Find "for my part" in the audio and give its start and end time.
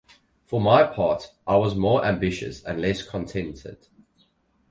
0.45-1.31